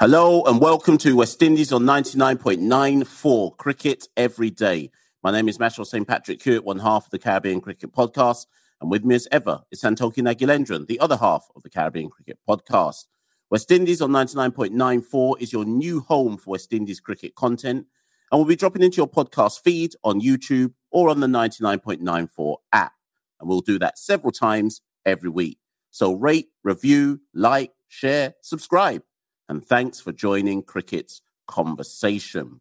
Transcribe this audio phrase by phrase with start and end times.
[0.00, 4.90] Hello and welcome to West Indies on 99.94 Cricket Every Day.
[5.22, 6.08] My name is Mashal St.
[6.08, 8.46] Patrick Hewitt, one half of the Caribbean Cricket Podcast.
[8.80, 12.38] And with me as ever is Santoki Nagulendran, the other half of the Caribbean Cricket
[12.48, 13.08] Podcast.
[13.50, 17.84] West Indies on 99.94 is your new home for West Indies cricket content.
[18.32, 22.94] And we'll be dropping into your podcast feed on YouTube or on the 99.94 app.
[23.38, 25.58] And we'll do that several times every week.
[25.90, 29.02] So rate, review, like, share, subscribe.
[29.50, 32.60] And thanks for joining Cricket's conversation.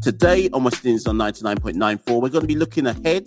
[0.00, 3.26] Today on West Indies on 99.94, we're going to be looking ahead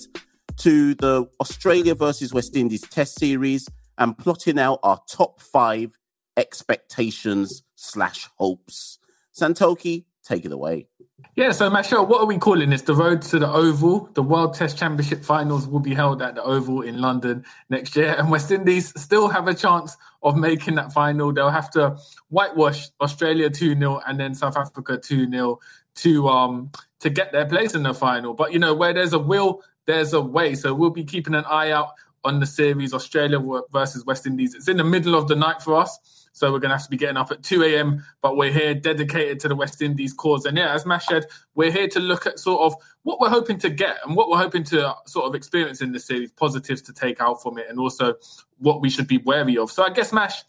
[0.58, 6.00] to the Australia versus West Indies Test Series and plotting out our top five
[6.36, 8.98] expectations slash hopes.
[9.40, 10.88] Santoki, take it away.
[11.36, 12.84] Yeah, so Mashal, what are we calling this?
[12.84, 14.10] The road to the Oval.
[14.14, 18.16] The World Test Championship finals will be held at the Oval in London next year,
[18.18, 21.32] and West Indies still have a chance of making that final.
[21.32, 21.98] They'll have to
[22.30, 25.60] whitewash Australia 2 0 and then South Africa 2 0
[25.96, 28.34] to um to get their place in the final.
[28.34, 30.56] But you know, where there's a will, there's a way.
[30.56, 33.40] So we'll be keeping an eye out on the series Australia
[33.72, 34.56] versus West Indies.
[34.56, 36.17] It's in the middle of the night for us.
[36.38, 38.06] So we're going to have to be getting up at 2 a.m.
[38.22, 40.46] But we're here dedicated to the West Indies cause.
[40.46, 43.58] And yeah, as Mash said, we're here to look at sort of what we're hoping
[43.60, 46.94] to get and what we're hoping to sort of experience in the series, positives to
[46.94, 48.14] take out from it, and also
[48.60, 49.72] what we should be wary of.
[49.72, 50.44] So I guess, Mash,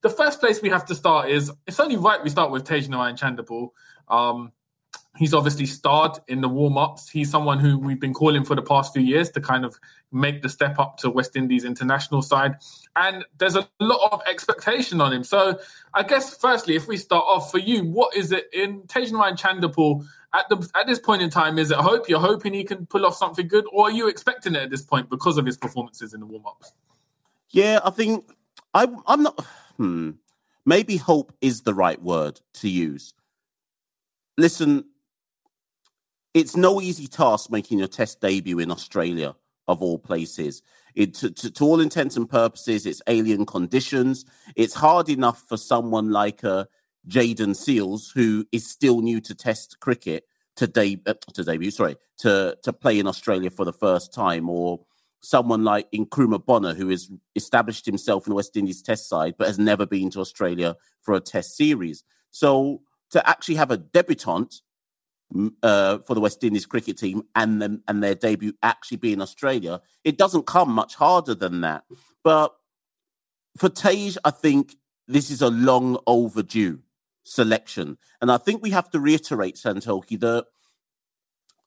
[0.00, 3.16] the first place we have to start is it's only right we start with Tagenarine
[3.16, 3.70] Chanderpaul.
[4.08, 4.52] Um,
[5.18, 7.08] He's obviously starred in the warm ups.
[7.08, 9.76] He's someone who we've been calling for the past few years to kind of
[10.12, 12.54] make the step up to West Indies international side.
[12.94, 15.24] And there's a lot of expectation on him.
[15.24, 15.58] So
[15.92, 20.06] I guess, firstly, if we start off for you, what is it in Tagenarine Chanderpaul
[20.34, 21.58] at the at this point in time?
[21.58, 22.08] Is it hope?
[22.08, 24.82] You're hoping he can pull off something good, or are you expecting it at this
[24.82, 26.72] point because of his performances in the warm ups?
[27.50, 28.30] Yeah, I think
[28.72, 29.44] I, I'm not.
[29.78, 30.12] Hmm,
[30.64, 33.14] maybe hope is the right word to use.
[34.36, 34.84] Listen,
[36.38, 39.34] it's no easy task making your test debut in Australia,
[39.66, 40.62] of all places.
[40.94, 44.24] It, to, to, to, all intents and purposes, it's alien conditions.
[44.54, 46.66] It's hard enough for someone like uh,
[47.08, 50.24] Jayden Seales, who is still new to Test cricket,
[50.56, 54.48] to, de- uh, to debut, sorry, to, to play in Australia for the first time,
[54.48, 54.80] or
[55.20, 59.48] someone like Nkrumah Bonner, who has established himself in the West Indies Test side, but
[59.48, 62.04] has never been to Australia for a Test series.
[62.30, 64.62] So to actually have a debutant
[65.62, 69.80] uh, for the West Indies cricket team and them and their debut actually being Australia,
[70.04, 71.84] it doesn't come much harder than that.
[72.24, 72.54] But
[73.56, 76.80] for Tage, I think this is a long overdue
[77.24, 80.46] selection, and I think we have to reiterate Santoki that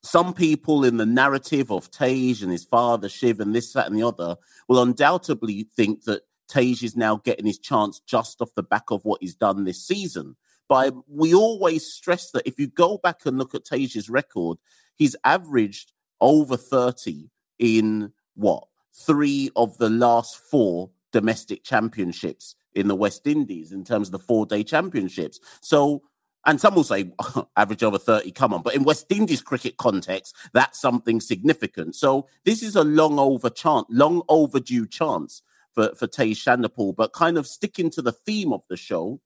[0.02, 3.96] some people in the narrative of Tage and his father Shiv and this, that, and
[3.96, 4.36] the other
[4.68, 9.04] will undoubtedly think that Tage is now getting his chance just off the back of
[9.04, 10.36] what he's done this season.
[10.72, 14.56] But we always stress that if you go back and look at Tage's record,
[14.94, 17.28] he's averaged over 30
[17.58, 18.68] in what?
[18.90, 24.18] Three of the last four domestic championships in the West Indies in terms of the
[24.18, 25.40] four day championships.
[25.60, 26.04] So,
[26.46, 27.12] and some will say
[27.58, 28.62] average over 30, come on.
[28.62, 31.96] But in West Indies cricket context, that's something significant.
[31.96, 35.42] So this is a long over chance, long overdue chance
[35.74, 36.96] for, for Tage Chanderpaul.
[36.96, 39.20] But kind of sticking to the theme of the show,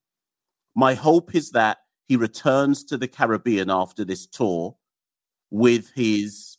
[0.77, 4.77] my hope is that he returns to the Caribbean after this tour
[5.51, 6.59] with his,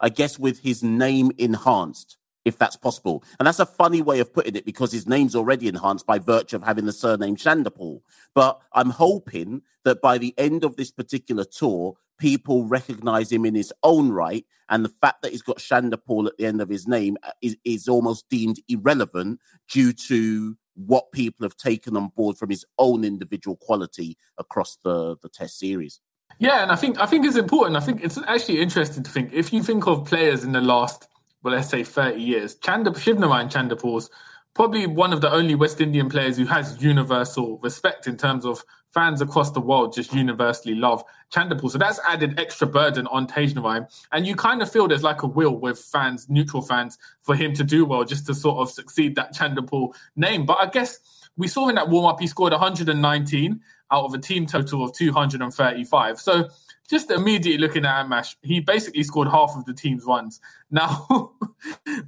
[0.00, 2.16] I guess, with his name enhanced,
[2.46, 3.22] if that's possible.
[3.38, 6.56] And that's a funny way of putting it because his name's already enhanced by virtue
[6.56, 8.00] of having the surname Chanderpaul.
[8.34, 13.54] But I'm hoping that by the end of this particular tour, people recognize him in
[13.54, 14.46] his own right.
[14.70, 17.88] And the fact that he's got Chanderpaul at the end of his name is, is
[17.88, 20.56] almost deemed irrelevant due to
[20.86, 25.58] what people have taken on board from his own individual quality across the, the test
[25.58, 26.00] series.
[26.38, 27.76] Yeah, and I think I think it's important.
[27.76, 31.08] I think it's actually interesting to think if you think of players in the last,
[31.42, 34.10] well, let's say thirty years, Chanda Shivnarine Chanderpaul's
[34.54, 38.62] probably one of the only West Indian players who has universal respect in terms of
[38.92, 41.70] fans across the world just universally love Chanderpaul.
[41.70, 43.86] So that's added extra burden on Tagenarine.
[44.12, 47.52] And you kind of feel there's like a will with fans, neutral fans, for him
[47.54, 50.46] to do well, just to sort of succeed that Chanderpaul name.
[50.46, 50.98] But I guess
[51.36, 54.92] we saw in that warm up, he scored 119 out of a team total of
[54.92, 56.20] 235.
[56.20, 56.48] So
[56.88, 60.40] just immediately looking at Amash, he basically scored half of the team's runs.
[60.70, 61.32] Now,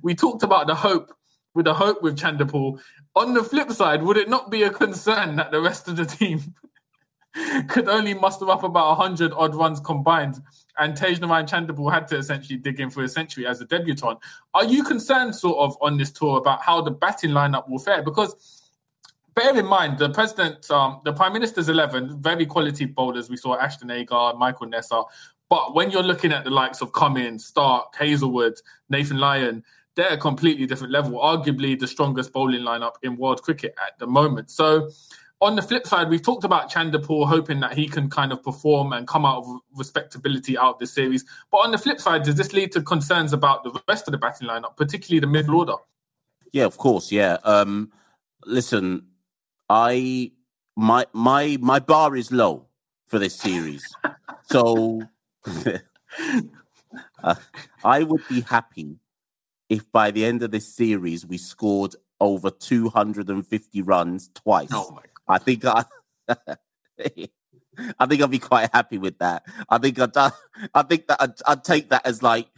[0.02, 1.14] we talked about the hope
[1.54, 2.78] with the hope with Chanderpaul.
[3.16, 6.04] On the flip side, would it not be a concern that the rest of the
[6.04, 6.54] team
[7.68, 10.42] could only muster up about 100 odd runs combined
[10.78, 14.18] and Tagenarine Chanderpaul had to essentially dig in for a century as a debutant.
[14.54, 18.02] Are you concerned, sort of, on this tour about how the batting lineup will fare?
[18.02, 18.62] Because
[19.34, 23.28] bear in mind, the president, um, the prime minister's 11, very quality bowlers.
[23.28, 25.04] We saw Ashton Agar, Michael Neser,
[25.50, 28.54] But when you're looking at the likes of Cummins, Starc, Hazlewood,
[28.88, 29.62] Nathan Lyon,
[29.96, 34.06] they're a completely different level, arguably the strongest bowling lineup in world cricket at the
[34.06, 34.50] moment.
[34.50, 34.88] So,
[35.42, 38.92] on the flip side, we've talked about Chanderpaul hoping that he can kind of perform
[38.92, 41.25] and come out of respectability out of this series.
[41.50, 44.19] But on the flip side, does this lead to concerns about the rest of the
[44.19, 45.76] batting lineup, particularly the middle order?
[46.52, 47.10] Yeah, of course.
[47.10, 47.38] Yeah.
[47.44, 47.90] Um,
[48.44, 49.06] listen,
[49.69, 50.32] I
[50.76, 52.66] my my my bar is low
[53.06, 53.82] for this series,
[54.42, 55.02] so
[57.22, 57.34] uh,
[57.84, 58.98] I would be happy
[59.70, 64.69] if by the end of this series we scored over 250 runs twice.
[64.72, 65.84] Oh I think I,
[67.98, 69.44] I think I'll be quite happy with that.
[69.68, 70.30] I think I'd, uh,
[70.74, 72.48] I think that I'd, I'd take that as like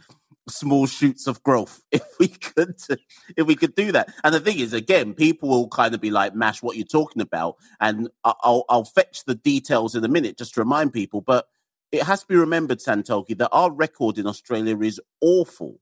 [0.49, 2.75] small shoots of growth if we could
[3.37, 4.13] if we could do that.
[4.23, 7.21] And the thing is, again, people will kind of be like, "Mash, what you're talking
[7.21, 11.21] about?" And I'll I'll fetch the details in a minute just to remind people.
[11.21, 11.47] But
[11.91, 15.79] it has to be remembered, Santoki, that our record in Australia is awful.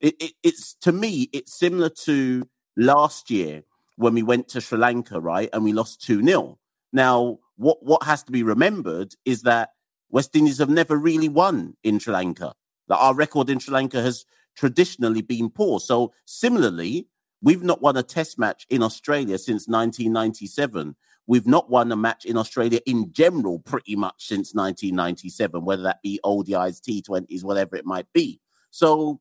[0.00, 3.64] It, it, it's to me, it's similar to last year
[4.00, 6.58] when we went to Sri Lanka, right, and we lost two 0
[6.92, 9.70] Now, what what has to be remembered is that
[10.08, 12.54] West Indies have never really won in Sri Lanka.
[12.88, 14.24] That our record in Sri Lanka has
[14.56, 15.80] traditionally been poor.
[15.80, 17.08] So similarly,
[17.42, 20.96] we've not won a Test match in Australia since 1997.
[21.26, 26.02] We've not won a match in Australia in general pretty much since 1997, whether that
[26.02, 28.40] be ODIs, T20s, whatever it might be.
[28.70, 29.20] So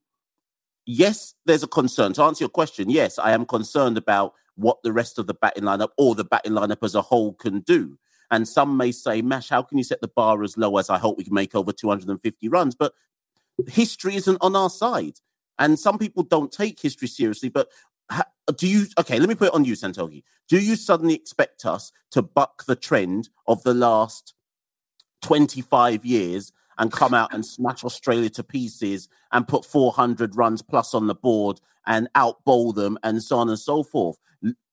[0.85, 2.13] yes, there's a concern.
[2.13, 5.63] To answer your question, yes, I am concerned about what the rest of the batting
[5.63, 7.97] lineup or the batting lineup as a whole can do.
[8.31, 10.97] And some may say, Mash, how can you set the bar as low as I
[10.97, 12.75] hope we can make over 250 runs?
[12.75, 12.93] But
[13.67, 15.17] history isn't on our side.
[15.57, 17.49] And some people don't take history seriously.
[17.49, 17.69] But
[18.55, 20.23] do you, okay, let me put it on you, Santoki.
[20.47, 24.33] Do you suddenly expect us to buck the trend of the last
[25.21, 30.93] 25 years and come out and smash Australia to pieces and put 400 runs plus
[30.93, 31.59] on the board
[31.89, 34.17] and outbowl them and so on and so forth.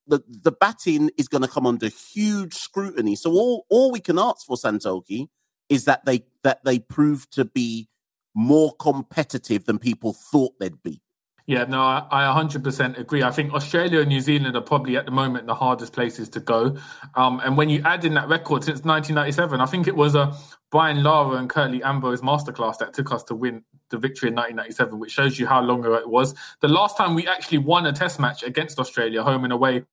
[0.06, 3.16] The, the batting is going to come under huge scrutiny.
[3.16, 5.26] So all, all we can ask for Santoki
[5.68, 7.88] is that they that they prove to be
[8.32, 11.00] more competitive than people thought they'd be.
[11.46, 13.22] Yeah, no, I, I 100% agree.
[13.22, 16.40] I think Australia and New Zealand are probably at the moment the hardest places to
[16.40, 16.76] go.
[17.14, 20.36] Um, and when you add in that record since 1997, I think it was a
[20.72, 24.98] Brian Lara and Curtly Ambrose masterclass that took us to win the victory in 1997,
[24.98, 26.34] which shows you how long ago it was.
[26.62, 29.84] The last time we actually won a test match against Australia, home and away,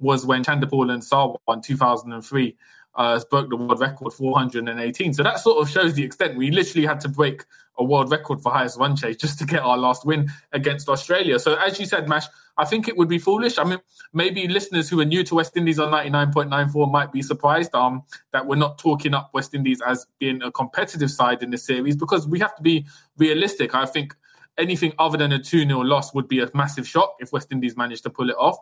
[0.00, 2.56] was when Chanderpaul and Sarwan won 2003
[2.94, 5.14] uh, broke the world record 418.
[5.14, 6.36] So that sort of shows the extent.
[6.36, 7.44] We literally had to break
[7.78, 11.38] a world record for highest run chase just to get our last win against Australia.
[11.38, 12.26] So as you said, Mash,
[12.58, 13.58] I think it would be foolish.
[13.58, 13.78] I mean,
[14.12, 18.02] maybe listeners who are new to West Indies on 99.94 might be surprised um,
[18.32, 21.96] that we're not talking up West Indies as being a competitive side in this series
[21.96, 22.86] because we have to be
[23.16, 23.74] realistic.
[23.74, 24.14] I think
[24.58, 27.76] anything other than a 2 0 loss would be a massive shock if West Indies
[27.76, 28.58] managed to pull it off.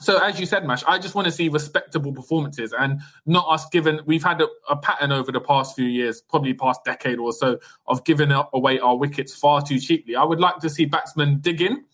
[0.00, 3.68] So as you said, Mash, I just want to see respectable performances and not us
[3.68, 4.00] given.
[4.06, 7.58] We've had a, a, pattern over the past few years, probably past decade or so,
[7.86, 10.16] of giving away our wickets far too cheaply.
[10.16, 11.84] I would like to see batsmen dig in,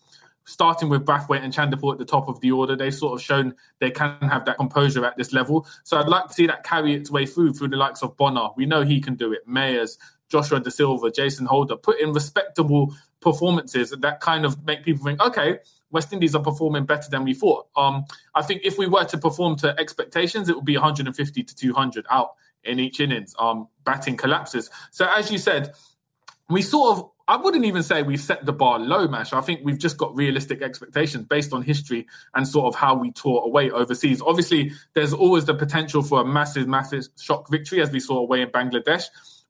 [0.45, 2.75] starting with Brathwaite and Chanderpaul at the top of the order.
[2.75, 5.67] They've sort of shown they can have that composure at this level.
[5.83, 8.49] So I'd like to see that carry its way through through the likes of Bonner.
[8.55, 9.47] We know he can do it.
[9.47, 9.97] Mayers,
[10.29, 15.19] Joshua Da Silva, Jason Holder, put in respectable performances that kind of make people think,
[15.21, 15.57] okay,
[15.91, 17.67] West Indies are performing better than we thought.
[17.75, 21.55] Um, I think if we were to perform to expectations, it would be 150 to
[21.55, 22.31] 200 out
[22.63, 23.35] in each innings.
[23.39, 24.69] Um, batting collapses.
[24.91, 25.73] So as you said,
[26.49, 29.33] we sort of I wouldn't even say we've set the bar low, Mash.
[29.33, 33.11] I think we've just got realistic expectations based on history and sort of how we
[33.11, 34.21] tore away overseas.
[34.21, 38.41] Obviously, there's always the potential for a massive, massive shock victory as we saw away
[38.41, 39.05] in Bangladesh.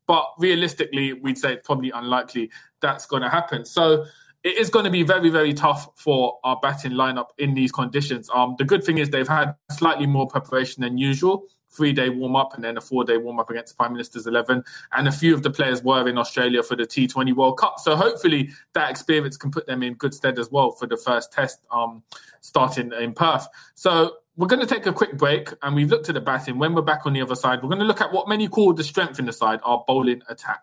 [0.07, 2.49] But realistically, we'd say it's probably unlikely
[2.79, 3.65] that's going to happen.
[3.65, 4.05] So
[4.45, 8.29] it is going to be very, very tough for our batting lineup in these conditions.
[8.31, 11.45] Um, the good thing is they've had slightly more preparation than usual.
[11.71, 14.27] Three day warm up and then a four day warm up against the Prime Minister's
[14.27, 14.63] 11.
[14.93, 17.79] And a few of the players were in Australia for the T20 World Cup.
[17.79, 21.33] So hopefully that experience can put them in good stead as well for the first
[21.33, 22.03] test um,
[22.41, 23.47] starting in Perth.
[23.73, 26.59] So we're going to take a quick break and we've looked at the batting.
[26.59, 28.73] When we're back on the other side, we're going to look at what many call
[28.73, 30.61] the strength in the side, our bowling attack.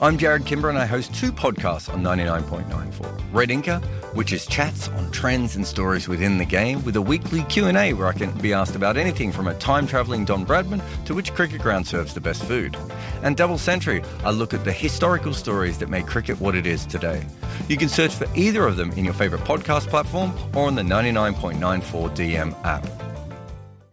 [0.00, 3.20] I'm Jarrod Kimber and I host two podcasts on 99.94.
[3.32, 7.42] Red Inker, which is chats on trends and stories within the game with a weekly
[7.42, 11.34] Q&A where I can be asked about anything from a time-travelling Don Bradman to which
[11.34, 12.76] cricket ground serves the best food.
[13.24, 16.86] And Double Century, I look at the historical stories that made cricket what it is
[16.86, 17.26] today.
[17.68, 20.82] You can search for either of them in your favourite podcast platform or on the
[20.82, 22.86] 99.94 DM app.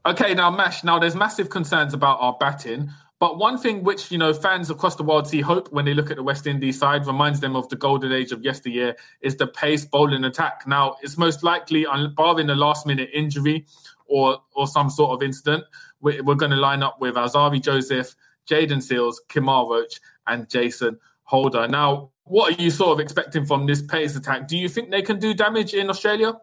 [0.06, 0.84] Okay, now Mash.
[0.84, 2.92] Now there's massive concerns about our batting.
[3.20, 6.12] But one thing which you know fans across the world see hope when they look
[6.12, 9.48] at the West Indies side reminds them of the golden age of yesteryear is the
[9.48, 10.64] pace bowling attack.
[10.68, 13.66] Now it's most likely, barring a last minute injury
[14.08, 15.64] or or some sort of incident,
[16.02, 18.16] we're, we're going to line up with Alzarri Joseph,
[18.50, 21.68] Jayden Seales, Kemar Roach, and Jason Holder.
[21.68, 24.48] Now, what are you sort of expecting from this pace attack?
[24.48, 26.34] Do you think they can do damage in Australia?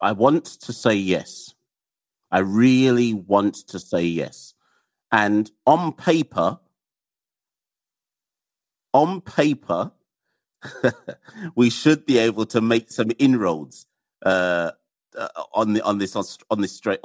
[0.00, 1.54] I want to say yes.
[2.30, 4.47] I really want to say yes.
[5.10, 6.58] And on paper,
[8.92, 9.92] on paper,
[11.54, 13.86] we should be able to make some inroads
[14.24, 14.72] uh,
[15.16, 16.14] uh, on the on this
[16.50, 17.00] on this straight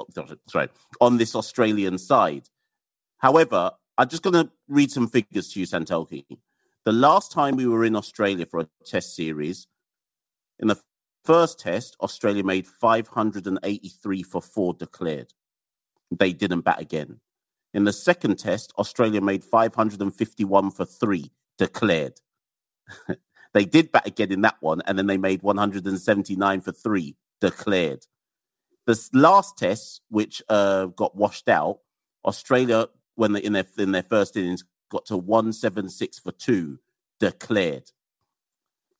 [0.48, 0.68] sorry
[1.00, 2.48] on this Australian side.
[3.18, 6.24] However, I'm just going to read some figures to you, Santoki.
[6.84, 9.66] The last time we were in Australia for a test series,
[10.58, 10.78] in the
[11.24, 15.32] first test, Australia made 583 for four declared.
[16.10, 17.20] They didn't bat again.
[17.74, 22.20] In the second test, Australia made 551 for three, declared.
[23.52, 28.06] they did bat again in that one, and then they made 179 for three, declared.
[28.86, 31.80] The last test, which uh, got washed out,
[32.24, 36.78] Australia, when they, in their in their first innings, got to 176 for two,
[37.18, 37.90] declared.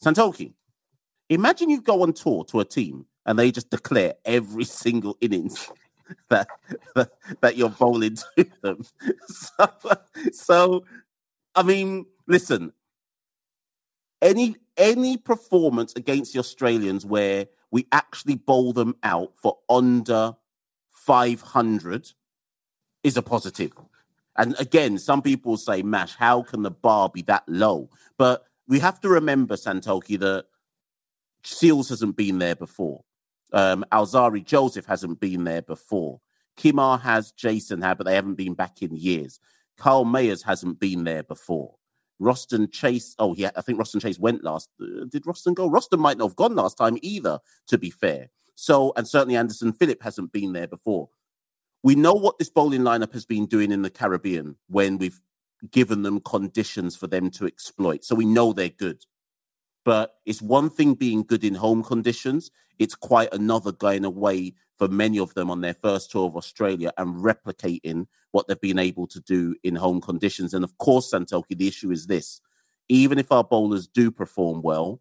[0.03, 0.55] Santoki,
[1.29, 5.71] imagine you go on tour to a team and they just declare every single innings.
[6.29, 6.49] that,
[6.95, 8.85] that that you're bowling to them.
[9.27, 9.69] So,
[10.33, 10.85] so,
[11.55, 12.73] I mean, listen.
[14.23, 20.37] Any any performance against the Australians where we actually bowl them out for under
[20.89, 22.13] 500
[23.03, 23.73] is a positive.
[24.37, 27.91] And again, some people say, Mash, how can the bar be that low?
[28.17, 30.47] But we have to remember, Santoki, that
[31.45, 33.05] Seales hasn't been there before.
[33.55, 36.21] Um, Alzarri Joseph hasn't been there before.
[36.59, 39.41] Kemar has, Jason had, but they haven't been back in years.
[39.77, 41.77] Kyle Mayers hasn't been there before.
[42.21, 44.71] Roston Chase, oh yeah, I think Roston Chase went last.
[44.81, 45.71] Uh, did Roston go?
[45.71, 48.29] Roston might not have gone last time either, to be fair.
[48.57, 51.09] So, and certainly Anderson Phillip hasn't been there before.
[51.83, 55.21] We know what this bowling lineup has been doing in the Caribbean when we've
[55.71, 58.05] given them conditions for them to exploit.
[58.05, 59.03] So we know they're good.
[59.85, 62.51] But it's one thing being good in home conditions.
[62.79, 66.93] It's quite another going away for many of them on their first tour of Australia
[66.97, 70.55] and replicating what they've been able to do in home conditions.
[70.55, 72.41] And of course, Santoki, the issue is this
[72.89, 75.01] even if our bowlers do perform well,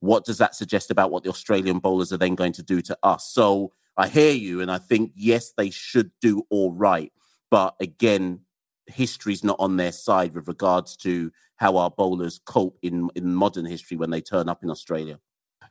[0.00, 2.98] what does that suggest about what the Australian bowlers are then going to do to
[3.02, 3.32] us?
[3.32, 7.12] So I hear you, and I think, yes, they should do all right.
[7.50, 8.40] But again,
[8.88, 13.66] history's not on their side with regards to how our bowlers cope in, in modern
[13.66, 15.18] history when they turn up in Australia.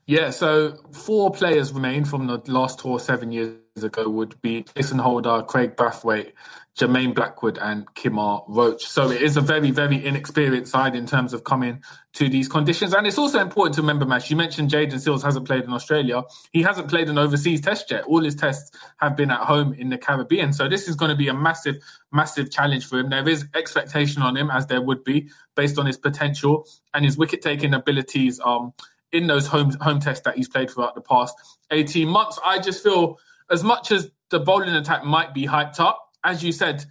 [0.10, 5.00] Yeah, so four players remain from the last tour seven years ago would be Jason
[5.00, 6.32] Holder, Craig Brathwaite,
[6.78, 8.86] Jermaine Blackwood, and Kemar Roach.
[8.86, 11.84] So it is a very, very inexperienced side in terms of coming
[12.14, 12.94] to these conditions.
[12.94, 16.24] And it's also important to remember, Mash, you mentioned Jayden Seales hasn't played in Australia.
[16.54, 18.06] He hasn't played an overseas test yet.
[18.06, 18.72] All his tests
[19.02, 20.54] have been at home in the Caribbean.
[20.54, 21.84] So this is going to be a massive,
[22.14, 23.10] massive challenge for him.
[23.10, 27.18] There is expectation on him, as there would be, based on his potential and his
[27.18, 28.40] wicket taking abilities.
[28.40, 28.72] Um,
[29.12, 31.36] in those home home tests that he's played throughout the past
[31.72, 32.40] 18 months.
[32.46, 33.18] I just feel
[33.50, 36.86] as much as the bowling attack might be hyped up, as you said,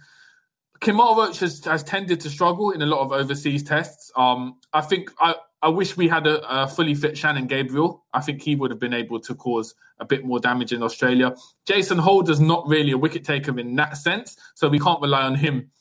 [0.79, 4.11] Kemar Roach has, has tended to struggle in a lot of overseas tests.
[4.15, 8.05] Um, I think I, I wish we had a, a, fully fit Shannon Gabriel.
[8.13, 11.35] I think he would have been able to cause a bit more damage in Australia.
[11.65, 15.35] Jason Holder's not really a wicket taker in that sense, so we can't rely on
[15.35, 15.71] him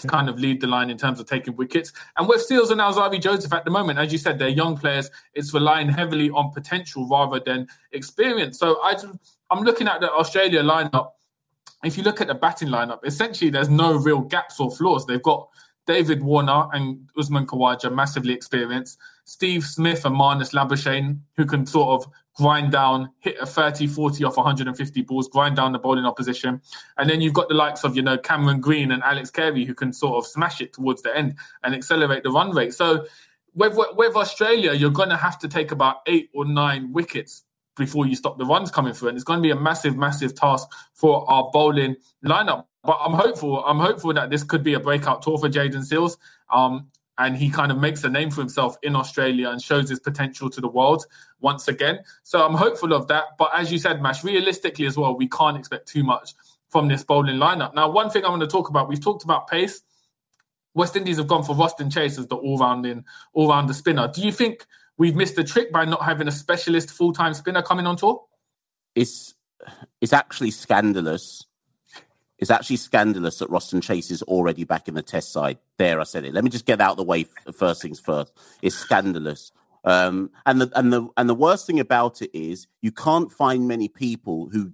[0.00, 1.92] to kind of lead the line in terms of taking wickets.
[2.16, 5.10] And with Seales and Alzarri Joseph at the moment, as you said, they're young players.
[5.34, 8.58] It's relying heavily on potential rather than experience.
[8.58, 8.96] So I,
[9.50, 11.10] I'm looking at the Australia lineup.
[11.82, 15.06] If you look at the batting lineup, essentially there's no real gaps or flaws.
[15.06, 15.48] They've got
[15.86, 18.98] David Warner and Usman Khawaja, massively experienced.
[19.24, 24.24] Steve Smith and Marnus Labuschagne, who can sort of grind down, hit a 30, 40
[24.24, 26.60] off 150 balls, grind down the bowling opposition.
[26.96, 29.74] And then you've got the likes of, you know, Cameron Green and Alex Carey, who
[29.74, 32.74] can sort of smash it towards the end and accelerate the run rate.
[32.74, 33.06] So
[33.54, 37.44] with, with Australia, you're going to have to take about eight or nine wickets
[37.80, 39.08] before you stop the runs coming through.
[39.08, 42.66] And it's going to be a massive, massive task for our bowling lineup.
[42.84, 43.64] But I'm hopeful.
[43.64, 46.16] I'm hopeful that this could be a breakout tour for Jayden Seales.
[46.50, 50.00] Um, and he kind of makes a name for himself in Australia and shows his
[50.00, 51.04] potential to the world
[51.40, 51.98] once again.
[52.22, 53.24] So I'm hopeful of that.
[53.38, 56.34] But as you said, Mash, realistically as well, we can't expect too much
[56.70, 57.74] from this bowling lineup.
[57.74, 59.82] Now, one thing I want to talk about, we've talked about pace.
[60.72, 64.08] West Indies have gone for Roston Chase as the all-rounding, all-rounder spinner.
[64.08, 64.66] Do you think
[65.00, 68.22] we've missed a trick by not having a specialist full-time spinner coming on tour?
[68.94, 69.34] It's
[70.00, 71.44] it's actually scandalous
[72.40, 75.58] it's actually scandalous that Roston Chase is already back in the test side.
[75.76, 76.32] There, I said it.
[76.32, 77.26] Let me just get out of the way.
[77.52, 78.32] First things first.
[78.62, 79.52] It's scandalous.
[79.84, 83.68] Um, and the and the and the worst thing about it is you can't find
[83.68, 84.72] many people who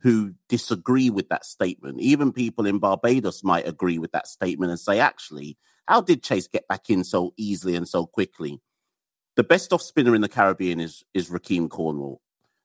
[0.00, 2.00] who disagree with that statement.
[2.00, 5.56] Even people in Barbados might agree with that statement and say, actually,
[5.88, 8.60] how did Chase get back in so easily and so quickly?
[9.36, 12.20] The best off spinner in the Caribbean is is Rahkeem Cornwall.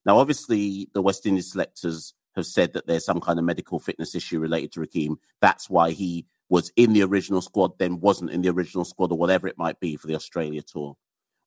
[0.06, 4.16] Now, obviously, the West Indies selectors have said that there's some kind of medical fitness
[4.16, 5.18] issue related to Rahkeem.
[5.42, 9.18] That's why he was in the original squad, then wasn't in the original squad, or
[9.18, 10.98] whatever it might be for the Australia tour.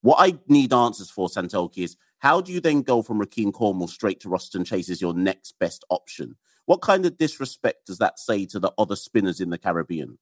[0.03, 3.89] What I need answers for, Santoki, is how do you then go from Rahkeem Cornwall
[3.89, 6.37] straight to Roston Chase as your next best option?
[6.67, 10.19] What kind of disrespect does that say to the other spinners in the Caribbean?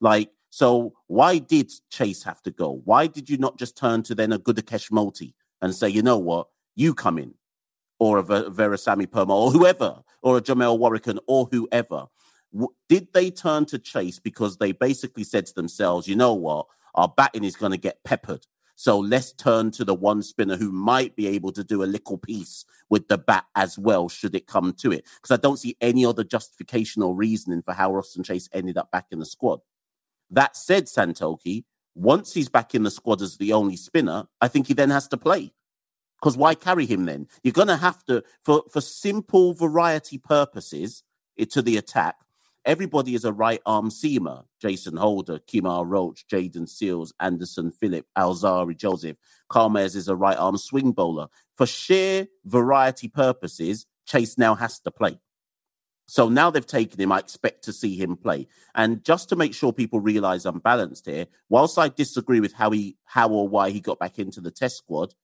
[0.00, 2.82] Like, so why did Chase have to go?
[2.84, 5.32] Why did you not just turn to then a Gudakesh Motie
[5.62, 7.34] and say, you know what, you come in?
[8.02, 12.06] or a Veerasammy Permaul, or whoever, or a Jamel Warrican or whoever.
[12.88, 16.66] Did they turn to Chase because they basically said to themselves, you know what,
[16.96, 18.44] our batting is going to get peppered.
[18.74, 22.18] So let's turn to the one spinner who might be able to do a little
[22.18, 25.06] piece with the bat as well, should it come to it.
[25.14, 28.90] Because I don't see any other justification or reasoning for how Roston Chase ended up
[28.90, 29.60] back in the squad.
[30.32, 34.66] That said, Santoki, once he's back in the squad as the only spinner, I think
[34.66, 35.52] he then has to play.
[36.20, 37.28] Because why carry him then?
[37.42, 41.02] You're going to have to, for, for simple variety purposes
[41.36, 42.16] it, to the attack,
[42.64, 44.44] everybody is a right arm seamer.
[44.60, 49.16] Jason Holder, Kemar Roach, Jayden Seales, Anderson Phillip, Alzarri Joseph.
[49.50, 51.26] Khamis is a right arm swing bowler.
[51.56, 55.18] For sheer variety purposes, Chase now has to play.
[56.12, 58.46] So now they've taken him, I expect to see him play.
[58.74, 62.68] And just to make sure people realize I'm balanced here, whilst I disagree with how
[62.68, 65.14] he how or why he got back into the test squad,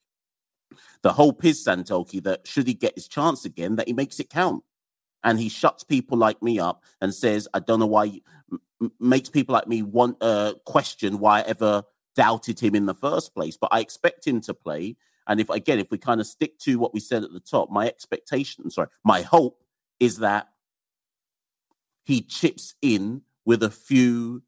[1.02, 4.30] the hope is, Santoki, that should he get his chance again, that he makes it
[4.30, 4.64] count.
[5.22, 8.22] And he shuts people like me up and says, I don't know why,
[8.80, 11.82] m- makes people like me want uh, question why I ever
[12.16, 13.58] doubted him in the first place.
[13.60, 14.96] But I expect him to play.
[15.26, 17.70] And if, again, if we kind of stick to what we said at the top,
[17.70, 19.62] my expectation, sorry, my hope
[20.00, 20.48] is that
[22.08, 24.42] he chips in with a few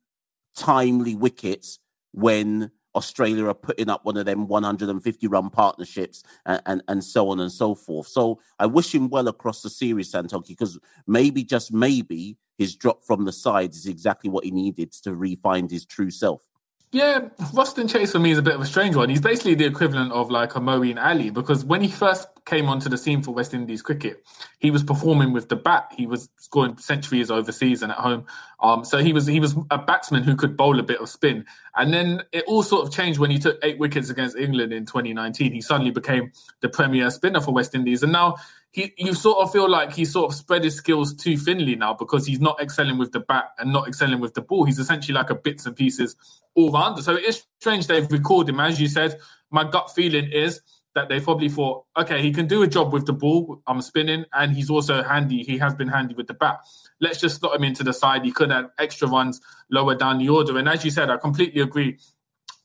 [0.56, 1.78] timely wickets
[2.12, 7.28] when Australia are putting up one of them 150 run partnerships and, and, and so
[7.28, 8.06] on and so forth.
[8.08, 13.02] So I wish him well across the series, Santoki, because maybe, just maybe, his drop
[13.02, 16.48] from the sides is exactly what he needed to refine his true self.
[16.92, 19.10] Yeah, Roston Chase for me is a bit of a strange one.
[19.10, 22.88] He's basically the equivalent of like a Moeen Ali because when he first came onto
[22.88, 24.26] the scene for West Indies cricket,
[24.58, 25.92] he was performing with the bat.
[25.96, 28.26] He was scoring centuries overseas and at home.
[28.58, 31.44] Um, so he was he was a batsman who could bowl a bit of spin.
[31.76, 34.84] And then it all sort of changed when he took eight wickets against England in
[34.84, 35.52] 2019.
[35.52, 38.34] He suddenly became the premier spinner for West Indies, and now
[38.72, 41.94] he you sort of feel like he sort of spread his skills too thinly now
[41.94, 44.64] because he's not excelling with the bat and not excelling with the ball.
[44.64, 46.16] He's essentially like a bits and pieces
[46.56, 47.02] all rounder.
[47.02, 48.60] So it is strange they've recorded him.
[48.60, 50.60] As you said, my gut feeling is
[50.94, 53.62] that they probably thought, okay, he can do a job with the ball.
[53.66, 55.42] I'm spinning, and he's also handy.
[55.42, 56.60] He has been handy with the bat.
[57.00, 58.24] Let's just slot him into the side.
[58.24, 60.58] He could have extra runs lower down the order.
[60.58, 61.98] And as you said, I completely agree,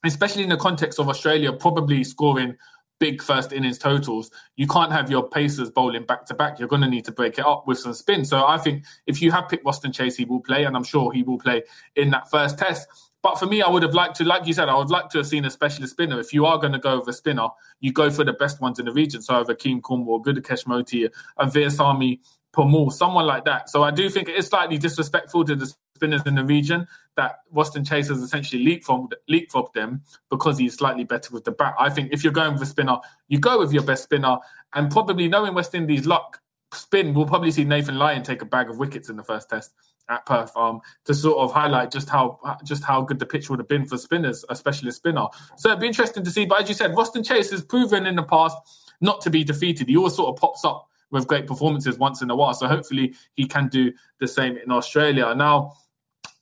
[0.03, 2.55] especially in the context of Australia probably scoring
[2.99, 6.59] big first innings totals, you can't have your pacers bowling back to back.
[6.59, 8.25] You're going to need to break it up with some spin.
[8.25, 11.11] So I think if you have picked Roston Chase, he will play, and I'm sure
[11.11, 11.63] he will play
[11.95, 12.87] in that first test.
[13.25, 15.17] But for me, I would have liked to, like you said, I would like to
[15.17, 16.19] have seen a specialist spinner.
[16.19, 17.47] If you are going to go with a spinner,
[17.79, 19.19] you go for the best ones in the region.
[19.23, 21.09] So over Keem Cornwall, Gudakesh Motie,
[21.39, 22.19] and Veerasammy
[22.55, 23.67] Permaul, someone like that.
[23.71, 26.85] So I do think it is slightly disrespectful to the spinners in the region
[27.17, 31.73] that Roston Chase has essentially leapfrogged, leapfrogged them because he's slightly better with the bat.
[31.79, 34.37] I think if you're going with a spinner, you go with your best spinner.
[34.73, 38.69] And probably knowing West Indies' luck, spin, we'll probably see Nathan Lyon take a bag
[38.69, 39.73] of wickets in the first test
[40.09, 43.59] at Perth um, to sort of highlight just how just how good the pitch would
[43.59, 45.27] have been for spinners, especially a spinner.
[45.57, 46.45] So it'd be interesting to see.
[46.45, 48.57] But as you said, Roston Chase has proven in the past
[49.01, 49.87] not to be defeated.
[49.87, 52.53] He always sort of pops up with great performances once in a while.
[52.53, 55.33] So hopefully he can do the same in Australia.
[55.35, 55.73] Now,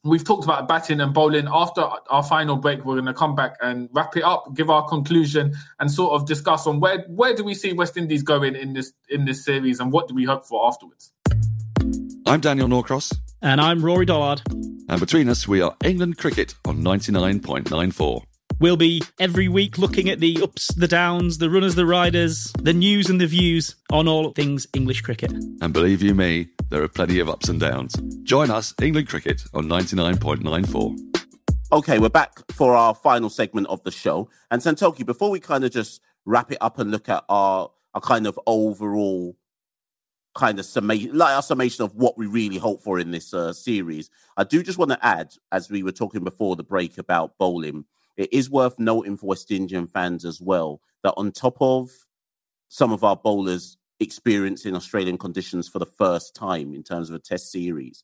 [0.04, 1.48] we've talked about batting and bowling.
[1.52, 4.88] After our final break, we're going to come back and wrap it up, give our
[4.88, 8.74] conclusion, and sort of discuss on where where do we see West Indies going in
[8.74, 11.12] this in this series, and what do we hope for afterwards.
[12.26, 13.14] I'm Daniel Norcross.
[13.42, 14.42] And I'm Rory Dollard.
[14.88, 18.24] And between us, we are England Cricket on 99.94.
[18.62, 22.72] We'll be every week looking at the ups, the downs, the runners, the riders, the
[22.72, 25.34] news and the views on all things English cricket.
[25.62, 27.94] And believe you me, there are plenty of ups and downs.
[28.24, 30.98] Join us, England Cricket, on 99.94.
[31.74, 34.30] Okay, we're back for our final segment of the show.
[34.50, 38.02] And Santoki, before we kind of just wrap it up and look at our, our
[38.02, 39.36] kind of overall
[40.36, 43.54] kind of summation, like our summation of what we really hope for in this uh,
[43.54, 47.38] series, I do just want to add, as we were talking before the break about
[47.38, 47.86] bowling,
[48.18, 51.90] it is worth noting for West Indian fans as well that on top of
[52.70, 57.20] some of our bowlers experiencing Australian conditions for the first time in terms of a
[57.20, 58.04] test series,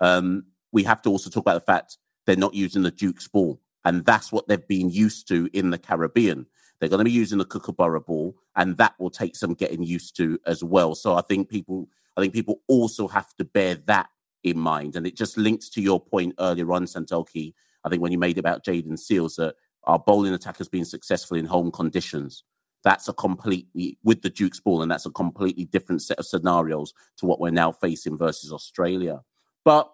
[0.00, 3.60] um, we have to also talk about the fact they're not using the Duke's ball.
[3.84, 6.46] And that's what they've been used to in the Caribbean.
[6.78, 10.16] They're going to be using the Kookaburra ball, and that will take some getting used
[10.16, 10.94] to as well.
[10.94, 14.08] So I think people, I think people also have to bear that
[14.44, 14.96] in mind.
[14.96, 18.38] And it just links to your point earlier on, Santoki, I think when you made
[18.38, 22.42] about Jayden Seales that our bowling attack has been successful in home conditions.
[22.84, 26.92] That's a completely with the Duke's ball, and that's a completely different set of scenarios
[27.18, 29.22] to what we're now facing versus Australia.
[29.64, 29.90] But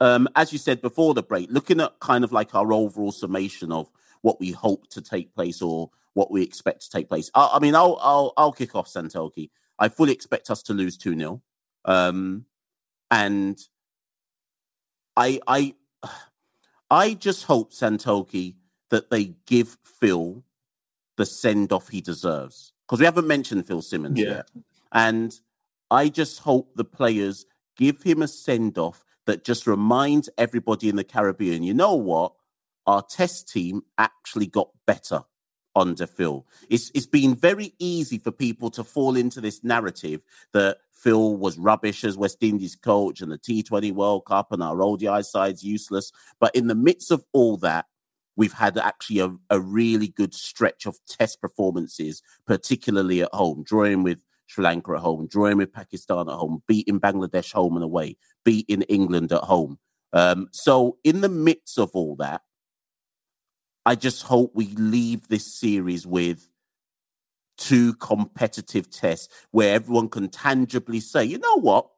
[0.00, 3.72] um, as you said before the break, looking at kind of like our overall summation
[3.72, 3.90] of
[4.22, 7.30] what we hope to take place or what we expect to take place.
[7.34, 9.50] I, I mean, I'll I'll I'll kick off Santoki.
[9.78, 11.42] I fully expect us to lose two 0
[11.84, 12.46] um,
[13.10, 13.58] and
[15.16, 15.74] I I
[16.90, 18.54] I just hope Santoki
[18.90, 20.44] that they give Phil
[21.16, 24.28] the send off he deserves because we haven't mentioned Phil Simmons yeah.
[24.28, 24.50] yet,
[24.92, 25.38] and
[25.90, 30.96] I just hope the players give him a send off that just reminds everybody in
[30.96, 32.32] the Caribbean, you know what?
[32.86, 35.22] Our test team actually got better
[35.74, 36.46] under Phil.
[36.70, 41.58] It's it's been very easy for people to fall into this narrative that Phil was
[41.58, 46.10] rubbish as West Indies coach and the T20 World Cup and our ODI side's useless.
[46.40, 47.84] But in the midst of all that,
[48.36, 54.02] we've had actually a, a really good stretch of test performances, particularly at home, drawing
[54.02, 58.16] with Sri Lanka at home, drawing with Pakistan at home, beating Bangladesh home and away,
[58.44, 59.78] beating England at home.
[60.12, 62.42] Um, so, in the midst of all that,
[63.86, 66.50] I just hope we leave this series with
[67.56, 71.88] two competitive tests where everyone can tangibly say, you know what?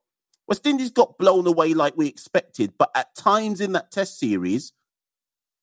[0.47, 4.75] West Indies got blown away like we expected, but at times in that test series,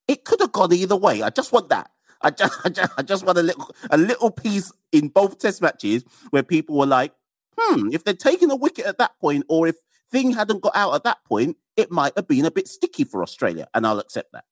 [0.08, 1.22] it could have gone either way.
[1.22, 1.92] I just want that.
[2.20, 5.62] I just, I just, I just want a little, a little piece in both test
[5.62, 7.12] matches where people were like,
[7.56, 9.76] hmm, if they'd taken a wicket at that point, or if
[10.10, 13.22] thing hadn't got out at that point, it might have been a bit sticky for
[13.22, 14.44] Australia, and I'll accept that.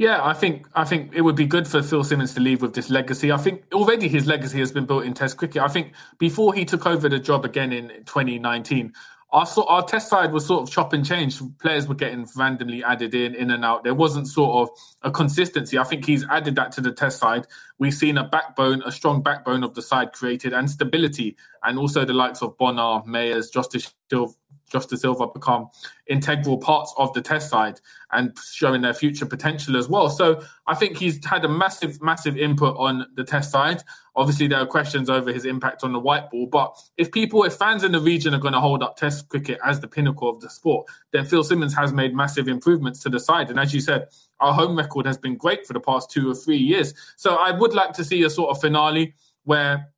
[0.00, 2.72] Yeah, I think I think it would be good for Phil Simmons to leave with
[2.72, 3.30] this legacy.
[3.30, 5.60] I think already his legacy has been built in Test cricket.
[5.60, 8.94] I think before he took over the job again in 2019,
[9.30, 11.38] our our test side was sort of chop and change.
[11.58, 13.84] Players were getting randomly added in, in and out.
[13.84, 15.76] There wasn't sort of a consistency.
[15.76, 17.46] I think he's added that to the test side.
[17.78, 22.06] We've seen a backbone, a strong backbone of the side created, and stability, and also
[22.06, 24.30] the likes of Bonner, Mayers, Justice Josh
[24.70, 25.68] Da Silva become
[26.06, 27.80] integral parts of the test side
[28.12, 30.08] and showing their future potential as well.
[30.08, 33.82] So I think he's had a massive, massive input on the test side.
[34.16, 37.54] Obviously, there are questions over his impact on the white ball, but if people, if
[37.54, 40.40] fans in the region are going to hold up Test cricket as the pinnacle of
[40.40, 43.50] the sport, then Phil Simmons has made massive improvements to the side.
[43.50, 44.08] And as you said,
[44.40, 46.92] our home record has been great for the past two or three years.
[47.16, 49.88] So I would like to see a sort of finale where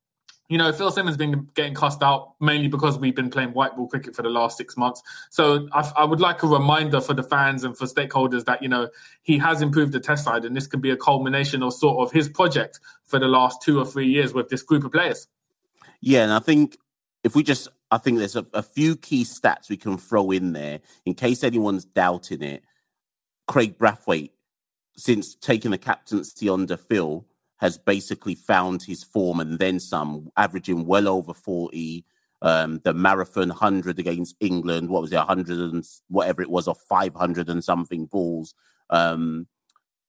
[0.48, 3.86] you know, Phil Simmons been getting cussed out mainly because we've been playing white ball
[3.86, 5.02] cricket for the last six months.
[5.30, 8.68] So I, I, would like a reminder for the fans and for stakeholders that you
[8.68, 8.88] know
[9.22, 12.12] he has improved the test side, and this can be a culmination of sort of
[12.12, 15.26] his project for the last two or three years with this group of players.
[16.00, 16.76] Yeah, and I think
[17.24, 20.52] if we just, I think there's a, a few key stats we can throw in
[20.52, 22.64] there in case anyone's doubting it.
[23.46, 24.32] Craig Brathwaite,
[24.96, 27.24] since taking the captaincy under Phil,
[27.62, 32.04] has basically found his form and then some, averaging well over 40.
[32.42, 36.74] Um, the marathon 100 against England, what was it, 100 and whatever it was, or
[36.74, 38.52] 500 and something balls.
[38.90, 39.46] Um,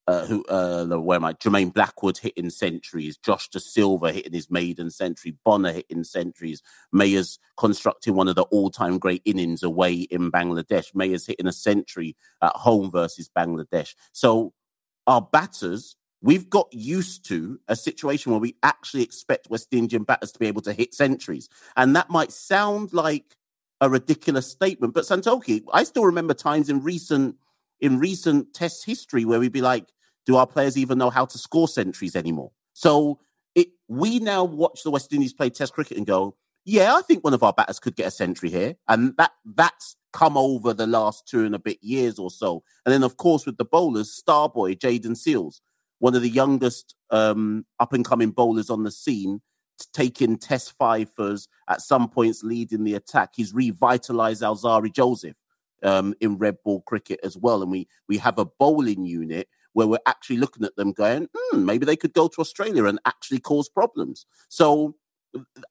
[0.08, 1.34] uh, who, uh, where am I?
[1.34, 6.64] Jermaine Blackwood hitting centuries, Josh Da Silva hitting his maiden century, Bonner hitting centuries,
[6.94, 11.54] Mayers constructing one of the all time great innings away in Bangladesh, Mayers hitting a
[11.54, 13.94] century at home versus Bangladesh.
[14.12, 14.54] So
[15.06, 20.32] our batters We've got used to a situation where we actually expect West Indian batters
[20.32, 21.50] to be able to hit centuries.
[21.76, 23.36] And that might sound like
[23.82, 27.36] a ridiculous statement, but Santoki, I still remember times in recent
[27.82, 29.92] in recent test history where we'd be like,
[30.26, 32.52] do our players even know how to score centuries anymore?
[32.74, 33.20] So
[33.54, 37.26] it we now watch the West Indies play test cricket and go, yeah, I think
[37.26, 40.88] one of our batters could get a century here, and that that's come over the
[40.88, 42.64] last two and a bit years or so.
[42.86, 45.60] And then, of course, with the bowlers, Starboy, Jayden Seales,
[46.04, 49.42] one of the youngest um, up and coming bowlers on the scene,
[49.94, 53.30] taking test fifers at some points, leading the attack.
[53.34, 55.38] He's revitalized Alzarri Joseph
[55.82, 59.88] um, in red ball cricket as well, and we we have a bowling unit where
[59.88, 63.40] we're actually looking at them going, hmm, maybe they could go to Australia and actually
[63.40, 64.26] cause problems.
[64.50, 64.96] So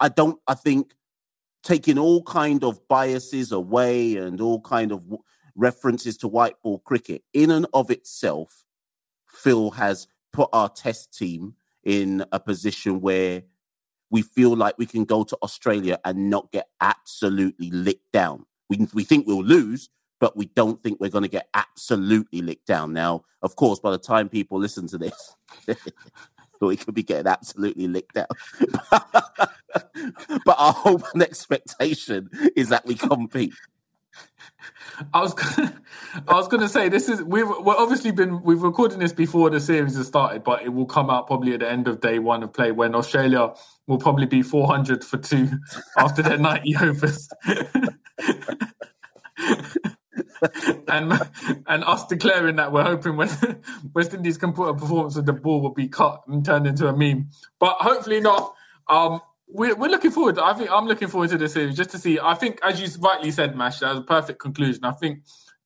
[0.00, 0.40] I don't.
[0.48, 0.94] I think
[1.62, 5.04] taking all kind of biases away and all kind of
[5.54, 8.64] references to white ball cricket in and of itself,
[9.28, 13.42] Phil has put our test team in a position where
[14.10, 18.44] we feel like we can go to Australia and not get absolutely licked down.
[18.68, 19.88] We, we think we'll lose,
[20.20, 22.92] but we don't think we're going to get absolutely licked down.
[22.92, 25.34] Now, of course, by the time people listen to this,
[26.60, 28.30] we could be getting absolutely licked out.
[30.44, 33.54] but our hope and expectation is that we compete.
[35.12, 35.80] I was gonna,
[36.28, 39.50] I was going to say this is we've we're obviously been we've recorded this before
[39.50, 42.18] the series has started, but it will come out probably at the end of day
[42.18, 43.52] one of play when Australia
[43.86, 45.48] will probably be 400 for two
[45.96, 47.28] after their 90 overs.
[50.88, 51.12] and
[51.66, 53.28] and us declaring that we're hoping when
[53.94, 56.88] West Indies can put a performance with the ball will be cut and turned into
[56.88, 57.28] a meme,
[57.58, 58.54] but hopefully not.
[58.88, 59.20] Um,
[59.52, 60.38] we're, we're looking forward.
[60.38, 62.18] I think I'm looking forward to this series just to see.
[62.18, 64.84] I think, as you rightly said, Mash, that was a perfect conclusion.
[64.84, 65.20] I think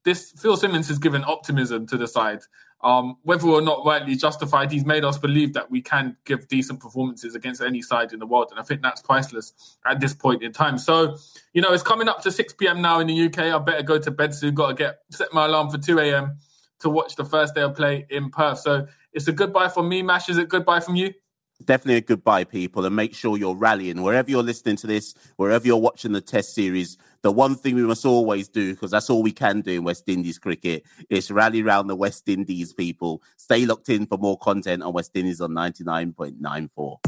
[0.05, 2.41] this Phil Simmons has given optimism to the side.
[2.83, 6.79] Um, whether or not rightly justified, he's made us believe that we can give decent
[6.81, 10.43] performances against any side in the world, and I think that's priceless at this point
[10.43, 10.79] in time.
[10.79, 11.17] So,
[11.55, 12.83] you know, it's coming up to 6 p.m.
[12.83, 13.39] now in the UK.
[13.39, 14.55] I better go to bed soon.
[14.55, 16.37] Got to get set my alarm for 2 a.m.
[16.81, 18.59] to watch the first day of play in Perth.
[18.59, 20.29] So, it's a goodbye from me, Mash.
[20.29, 21.15] Is it goodbye from you?
[21.65, 25.67] Definitely a goodbye, people, and make sure you're rallying wherever you're listening to this, wherever
[25.67, 26.97] you're watching the Test series.
[27.23, 30.05] The one thing we must always do, because that's all we can do in West
[30.07, 33.23] Indies cricket, is rally around the West Indies people.
[33.37, 36.99] Stay locked in for more content on West Indies on 99.94.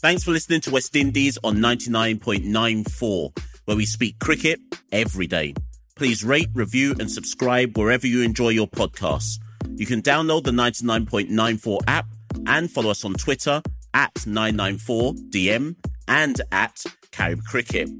[0.00, 5.54] Thanks for listening to West Indies on 99.94, where we speak cricket every day.
[5.94, 9.38] Please rate, review, and subscribe wherever you enjoy your podcasts.
[9.76, 12.06] You can download the 99.94 app
[12.46, 13.60] and follow us on Twitter
[13.94, 15.74] at 994DM
[16.08, 17.90] and at Carib Cricket.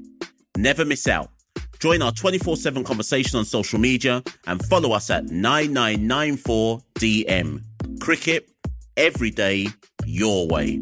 [0.57, 1.29] Never miss out.
[1.79, 7.61] Join our 24 7 conversation on social media and follow us at 9994DM.
[7.99, 8.49] Cricket,
[8.95, 9.67] every day,
[10.05, 10.81] your way.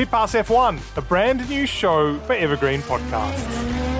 [0.00, 3.99] Pit Pass F1, a brand new show for Evergreen Podcasts.